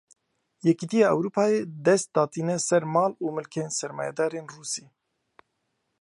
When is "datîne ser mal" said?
2.15-3.11